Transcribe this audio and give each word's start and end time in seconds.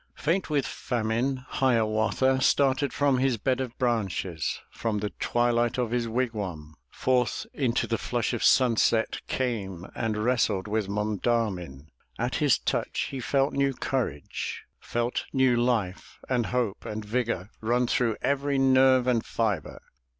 Faint 0.15 0.49
with 0.49 0.65
famine, 0.65 1.45
Hiawatha 1.47 2.41
Started 2.41 2.91
from 2.91 3.19
his 3.19 3.37
bed 3.37 3.61
of 3.61 3.77
branches. 3.77 4.59
From 4.71 4.97
the 4.97 5.11
twilight 5.19 5.77
of 5.77 5.91
his 5.91 6.07
wigwam 6.07 6.73
Forth 6.89 7.45
into 7.53 7.85
the 7.85 7.99
flush 7.99 8.33
of 8.33 8.43
sunset 8.43 9.21
Came, 9.27 9.85
and 9.93 10.17
wrestled 10.17 10.67
with 10.67 10.89
Mon 10.89 11.19
da'min; 11.19 11.89
At 12.17 12.33
his 12.37 12.57
touch 12.57 13.09
he 13.11 13.19
felt 13.19 13.53
new 13.53 13.73
courage, 13.75 14.63
383 14.81 14.85
MY 14.87 14.87
BOOK 14.87 14.87
HOUSE 14.87 14.91
Felt 14.91 15.35
new 15.35 15.55
life 16.11 16.17
and 16.27 16.45
hope 16.47 16.83
and 16.83 17.05
vigor 17.05 17.51
Run 17.61 17.85
through 17.85 18.17
every 18.23 18.57
nerve 18.57 19.05
and 19.05 19.23
fibre. 19.23 19.83